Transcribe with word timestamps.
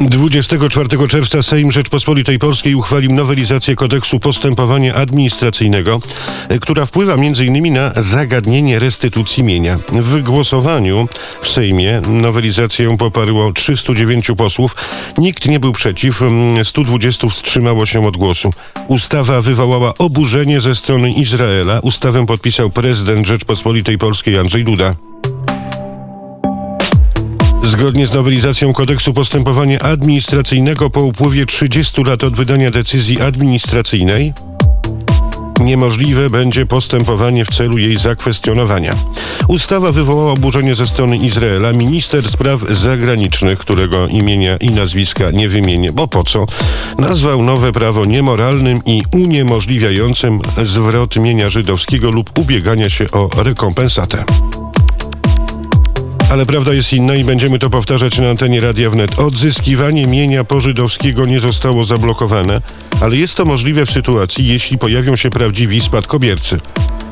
24 0.00 1.08
czerwca 1.08 1.42
Sejm 1.42 1.72
Rzeczpospolitej 1.72 2.38
Polskiej 2.38 2.74
uchwalił 2.74 3.12
nowelizację 3.12 3.76
kodeksu 3.76 4.20
postępowania 4.20 4.94
administracyjnego, 4.94 6.00
która 6.60 6.86
wpływa 6.86 7.14
m.in. 7.14 7.72
na 7.72 7.92
zagadnienie 7.96 8.78
restytucji 8.78 9.44
mienia. 9.44 9.78
W 9.92 10.22
głosowaniu 10.22 11.08
w 11.42 11.48
Sejmie 11.48 12.02
nowelizację 12.08 12.96
poparło 12.96 13.52
309 13.52 14.30
posłów. 14.36 14.76
Nikt 15.18 15.46
nie 15.46 15.60
był 15.60 15.72
przeciw, 15.72 16.20
120 16.64 17.28
wstrzymało 17.28 17.86
się 17.86 18.06
od 18.06 18.16
głosu. 18.16 18.50
Ustawa 18.88 19.42
wywołała 19.42 19.94
oburzenie 19.98 20.60
ze 20.60 20.74
strony 20.74 21.10
Izraela. 21.10 21.80
Ustawę 21.80 22.26
podpisał 22.26 22.70
prezydent 22.70 23.26
Rzeczpospolitej 23.26 23.98
Polskiej 23.98 24.38
Andrzej 24.38 24.64
Duda. 24.64 25.09
Zgodnie 27.62 28.06
z 28.06 28.14
nowelizacją 28.14 28.72
kodeksu 28.72 29.14
postępowania 29.14 29.78
administracyjnego 29.78 30.90
po 30.90 31.00
upływie 31.00 31.46
30 31.46 32.02
lat 32.04 32.24
od 32.24 32.34
wydania 32.34 32.70
decyzji 32.70 33.20
administracyjnej 33.20 34.32
niemożliwe 35.60 36.30
będzie 36.30 36.66
postępowanie 36.66 37.44
w 37.44 37.50
celu 37.50 37.78
jej 37.78 37.96
zakwestionowania. 37.96 38.94
Ustawa 39.48 39.92
wywołała 39.92 40.32
oburzenie 40.32 40.74
ze 40.74 40.86
strony 40.86 41.16
Izraela. 41.16 41.72
Minister 41.72 42.28
spraw 42.28 42.60
zagranicznych, 42.70 43.58
którego 43.58 44.06
imienia 44.06 44.56
i 44.56 44.70
nazwiska 44.70 45.30
nie 45.30 45.48
wymienię, 45.48 45.88
bo 45.92 46.08
po 46.08 46.22
co, 46.22 46.46
nazwał 46.98 47.42
nowe 47.42 47.72
prawo 47.72 48.04
niemoralnym 48.04 48.78
i 48.86 49.02
uniemożliwiającym 49.14 50.40
zwrot 50.64 51.16
mienia 51.16 51.50
żydowskiego 51.50 52.10
lub 52.10 52.38
ubiegania 52.38 52.90
się 52.90 53.04
o 53.12 53.42
rekompensatę. 53.42 54.24
Ale 56.30 56.46
prawda 56.46 56.74
jest 56.74 56.92
inna 56.92 57.14
i 57.14 57.24
będziemy 57.24 57.58
to 57.58 57.70
powtarzać 57.70 58.18
na 58.18 58.30
antenie 58.30 58.60
Radia 58.60 58.90
Wnet. 58.90 59.18
Odzyskiwanie 59.18 60.06
mienia 60.06 60.44
pożydowskiego 60.44 61.26
nie 61.26 61.40
zostało 61.40 61.84
zablokowane, 61.84 62.60
ale 63.00 63.16
jest 63.16 63.34
to 63.34 63.44
możliwe 63.44 63.86
w 63.86 63.90
sytuacji, 63.90 64.46
jeśli 64.46 64.78
pojawią 64.78 65.16
się 65.16 65.30
prawdziwi 65.30 65.80
spadkobiercy. 65.80 66.60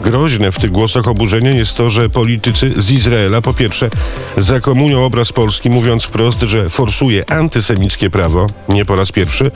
Groźne 0.00 0.52
w 0.52 0.58
tych 0.58 0.70
głosach 0.70 1.08
oburzenia 1.08 1.50
jest 1.50 1.74
to, 1.74 1.90
że 1.90 2.08
politycy 2.08 2.82
z 2.82 2.90
Izraela 2.90 3.42
po 3.42 3.54
pierwsze 3.54 3.90
zakomują 4.36 5.04
obraz 5.04 5.32
Polski, 5.32 5.70
mówiąc 5.70 6.04
wprost, 6.04 6.40
że 6.40 6.70
forsuje 6.70 7.30
antysemickie 7.30 8.10
prawo, 8.10 8.46
nie 8.68 8.84
po 8.84 8.96
raz 8.96 9.12
pierwszy. 9.12 9.50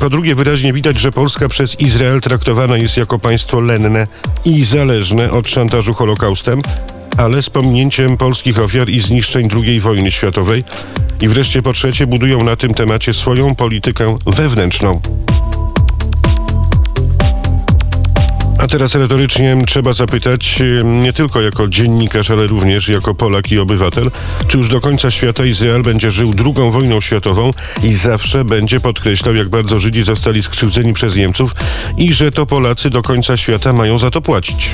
Po 0.00 0.10
drugie, 0.10 0.34
wyraźnie 0.34 0.72
widać, 0.72 0.98
że 0.98 1.10
Polska 1.10 1.48
przez 1.48 1.80
Izrael 1.80 2.20
traktowana 2.20 2.76
jest 2.76 2.96
jako 2.96 3.18
państwo 3.18 3.60
lenne 3.60 4.06
i 4.44 4.64
zależne 4.64 5.30
od 5.30 5.48
szantażu 5.48 5.92
Holokaustem, 5.92 6.62
ale 7.16 7.42
z 7.42 7.50
pominięciem 7.50 8.16
polskich 8.16 8.58
ofiar 8.58 8.88
i 8.88 9.00
zniszczeń 9.00 9.48
II 9.64 9.80
wojny 9.80 10.10
światowej. 10.10 10.64
I 11.22 11.28
wreszcie 11.28 11.62
po 11.62 11.72
trzecie 11.72 12.06
budują 12.06 12.44
na 12.44 12.56
tym 12.56 12.74
temacie 12.74 13.12
swoją 13.12 13.54
politykę 13.54 14.16
wewnętrzną. 14.26 15.00
A 18.62 18.68
teraz 18.68 18.94
retorycznie 18.94 19.56
trzeba 19.66 19.92
zapytać, 19.92 20.58
nie 20.84 21.12
tylko 21.12 21.40
jako 21.40 21.68
dziennikarz, 21.68 22.30
ale 22.30 22.46
również 22.46 22.88
jako 22.88 23.14
Polak 23.14 23.52
i 23.52 23.58
obywatel, 23.58 24.10
czy 24.48 24.58
już 24.58 24.68
do 24.68 24.80
końca 24.80 25.10
świata 25.10 25.44
Izrael 25.44 25.82
będzie 25.82 26.10
żył 26.10 26.34
drugą 26.34 26.70
wojną 26.70 27.00
światową 27.00 27.50
i 27.82 27.94
zawsze 27.94 28.44
będzie 28.44 28.80
podkreślał, 28.80 29.34
jak 29.34 29.48
bardzo 29.48 29.78
Żydzi 29.78 30.02
zostali 30.02 30.42
skrzywdzeni 30.42 30.94
przez 30.94 31.16
Niemców 31.16 31.54
i 31.96 32.14
że 32.14 32.30
to 32.30 32.46
Polacy 32.46 32.90
do 32.90 33.02
końca 33.02 33.36
świata 33.36 33.72
mają 33.72 33.98
za 33.98 34.10
to 34.10 34.20
płacić. 34.20 34.70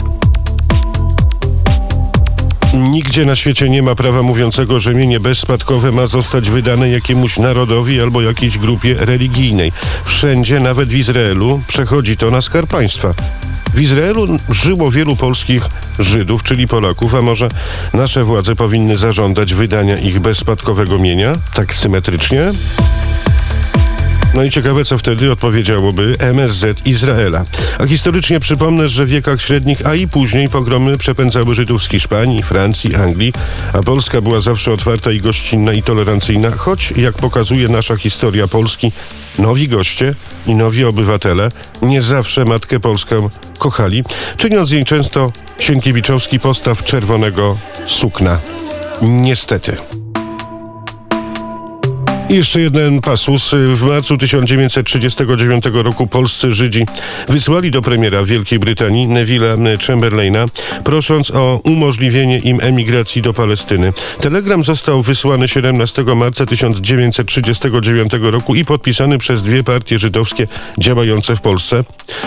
Nigdzie 2.77 3.25
na 3.25 3.37
świecie 3.37 3.71
nie 3.71 3.83
ma 3.83 3.95
prawa 3.95 4.23
mówiącego, 4.23 4.81
że 4.81 4.95
mienie 4.95 5.21
bezspadkowe 5.21 5.93
ma 5.93 6.07
zostać 6.07 6.51
wydane 6.51 6.91
jakiemuś 6.91 7.39
narodowi 7.39 8.01
albo 8.01 8.23
jakiejś 8.23 8.59
grupie 8.59 8.95
religijnej. 8.99 9.73
Wszędzie, 10.05 10.61
nawet 10.61 10.89
w 10.89 10.95
Izraelu, 10.95 11.61
przechodzi 11.69 12.17
to 12.17 12.31
na 12.31 12.41
skarb 12.41 12.71
państwa. 12.71 13.15
W 13.75 13.81
Izraelu 13.81 14.27
żyło 14.51 14.91
wielu 14.91 15.17
polskich 15.17 15.63
Żydów, 15.99 16.43
czyli 16.43 16.69
Polaków, 16.69 17.15
a 17.15 17.23
może 17.23 17.49
nasze 17.95 18.25
władze 18.25 18.57
powinny 18.57 18.97
zażądać 18.97 19.55
wydania 19.55 19.99
ich 19.99 20.21
bezspadkowego 20.21 20.99
mienia, 20.99 21.33
tak 21.55 21.75
symetrycznie? 21.75 22.53
No 24.37 24.45
i 24.45 24.51
ciekawe, 24.51 24.85
co 24.85 24.99
wtedy 24.99 25.33
odpowiedziałoby 25.33 26.17
MSZ 26.19 26.87
Izraela. 26.87 27.45
A 27.79 27.87
historycznie 27.87 28.41
przypomnę, 28.41 28.89
że 28.89 29.05
w 29.05 29.09
wiekach 29.09 29.43
średnich, 29.43 29.87
a 29.87 29.95
i 29.95 30.09
później 30.09 30.49
pogromy 30.49 30.99
przepędzały 30.99 31.55
Żydów 31.55 31.83
z 31.83 31.89
Hiszpanii, 31.89 32.43
Francji, 32.43 32.95
Anglii, 32.95 33.33
a 33.73 33.83
Polska 33.83 34.21
była 34.21 34.41
zawsze 34.41 34.73
otwarta 34.73 35.13
i 35.13 35.21
gościnna 35.21 35.73
i 35.73 35.83
tolerancyjna, 35.83 36.51
choć, 36.51 36.93
jak 36.97 37.15
pokazuje 37.15 37.69
nasza 37.69 37.97
historia 37.97 38.49
Polski, 38.49 38.93
nowi 39.39 39.69
goście 39.69 40.15
i 40.47 40.55
nowi 40.55 40.85
obywatele 40.85 41.49
nie 41.83 42.03
zawsze 42.03 42.45
Matkę 42.45 42.81
Polskę 42.81 43.29
kochali, 43.59 44.05
czyniąc 44.37 44.71
jej 44.71 44.85
często 44.85 45.33
Sienkiewiczowski 45.61 46.41
postaw 46.41 46.85
czerwonego 46.85 47.59
sukna. 47.87 48.39
Niestety. 49.03 49.77
Jeszcze 52.31 52.61
jeden 52.61 53.01
pasus. 53.01 53.51
W 53.75 53.83
marcu 53.83 54.19
1939 54.19 55.65
roku 55.73 56.07
polscy 56.07 56.55
Żydzi 56.55 56.85
wysłali 57.29 57.71
do 57.71 57.83
premiera 57.83 58.25
Wielkiej 58.25 58.59
Brytanii 58.59 59.09
Neville'a 59.09 59.87
Chamberlaina, 59.87 60.45
prosząc 60.85 61.31
o 61.31 61.61
umożliwienie 61.65 62.39
im 62.39 62.59
emigracji 62.63 63.23
do 63.23 63.33
Palestyny. 63.33 63.93
Telegram 64.21 64.65
został 64.65 65.03
wysłany 65.03 65.49
17 65.49 66.05
marca 66.17 66.47
1939 66.47 68.13
roku 68.21 68.55
i 68.55 68.65
podpisany 68.65 69.19
przez 69.19 69.43
dwie 69.43 69.65
partie 69.65 69.99
żydowskie 69.99 70.47
działające 70.79 71.37
w 71.37 71.41
Polsce. 71.41 71.85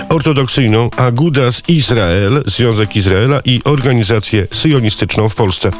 Ortodoksyjną 0.10 0.90
Agudas 0.98 1.62
Izrael, 1.68 2.44
Związek 2.46 2.96
Izraela 2.96 3.40
i 3.46 3.62
organizację 3.64 4.48
syjonistyczną 4.52 5.30
w 5.30 5.36
Polsce. 5.36 5.72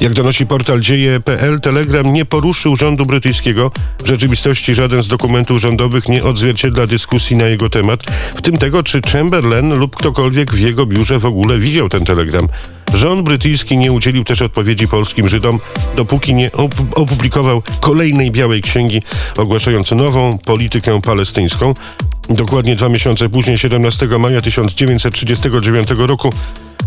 Jak 0.00 0.12
donosi 0.12 0.46
portal 0.46 0.80
dzieje.pl, 0.80 1.60
Telegram 1.60 2.12
nie 2.12 2.24
poruszył 2.24 2.76
rządu 2.76 3.04
brytyjskiego 3.04 3.59
w 4.04 4.06
rzeczywistości 4.06 4.74
żaden 4.74 5.02
z 5.02 5.08
dokumentów 5.08 5.60
rządowych 5.60 6.08
nie 6.08 6.24
odzwierciedla 6.24 6.86
dyskusji 6.86 7.36
na 7.36 7.44
jego 7.44 7.70
temat, 7.70 8.00
w 8.36 8.42
tym 8.42 8.56
tego, 8.56 8.82
czy 8.82 9.00
Chamberlain 9.12 9.74
lub 9.74 9.96
ktokolwiek 9.96 10.54
w 10.54 10.58
jego 10.58 10.86
biurze 10.86 11.18
w 11.18 11.26
ogóle 11.26 11.58
widział 11.58 11.88
ten 11.88 12.04
telegram. 12.04 12.48
Rząd 12.94 13.22
brytyjski 13.22 13.76
nie 13.76 13.92
udzielił 13.92 14.24
też 14.24 14.42
odpowiedzi 14.42 14.88
polskim 14.88 15.28
Żydom, 15.28 15.58
dopóki 15.96 16.34
nie 16.34 16.50
opublikował 16.94 17.62
kolejnej 17.80 18.30
białej 18.30 18.62
księgi 18.62 19.02
ogłaszając 19.38 19.90
nową 19.90 20.38
politykę 20.38 21.00
palestyńską. 21.00 21.74
Dokładnie 22.28 22.76
dwa 22.76 22.88
miesiące 22.88 23.28
później, 23.28 23.58
17 23.58 24.06
maja 24.06 24.40
1939 24.40 25.88
roku, 25.96 26.32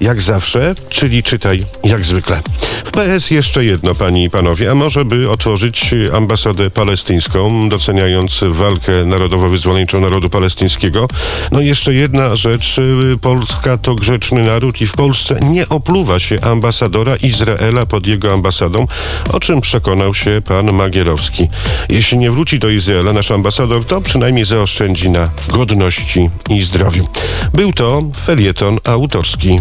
jak 0.00 0.20
zawsze, 0.20 0.74
czyli 0.88 1.22
czytaj 1.22 1.64
jak 1.84 2.04
zwykle. 2.04 2.40
W 2.84 2.90
PS 2.90 3.30
jeszcze 3.30 3.64
jedno, 3.64 3.94
panie 3.94 4.24
i 4.24 4.30
panowie, 4.30 4.70
a 4.70 4.74
może 4.74 5.04
by 5.04 5.30
otworzyć 5.30 5.94
ambasadę 6.14 6.70
palestyńską, 6.70 7.68
doceniając 7.68 8.40
walkę 8.48 8.92
narodowo-wyzwoleńczą 9.04 10.00
narodu 10.00 10.28
palestyńskiego. 10.28 11.08
No 11.52 11.60
jeszcze 11.60 11.94
jedna 11.94 12.36
rzecz, 12.36 12.80
Polska 13.20 13.78
to 13.78 13.94
grzeczny 13.94 14.42
naród 14.42 14.80
i 14.80 14.86
w 14.86 14.92
Polsce 14.92 15.38
nie 15.42 15.68
opluwa 15.68 16.20
się 16.20 16.40
ambasadora 16.40 17.16
Izraela 17.16 17.86
pod 17.86 18.06
jego 18.06 18.32
ambasadą, 18.32 18.86
o 19.32 19.40
czym 19.40 19.60
przekonał 19.60 20.14
się 20.14 20.42
pan 20.48 20.72
Magierowski. 20.72 21.48
Jeśli 21.88 22.18
nie 22.18 22.30
wróci 22.30 22.58
do 22.58 22.68
Izraela 22.68 23.12
nasz 23.12 23.30
ambasador, 23.30 23.84
to 23.84 24.00
przynajmniej 24.00 24.44
zaoszczędzi 24.44 25.10
na 25.10 25.30
godności 25.48 26.30
i 26.50 26.62
zdrowiu. 26.62 27.08
Był 27.54 27.72
to 27.72 28.02
felieton 28.26 28.78
autorski. 28.84 29.56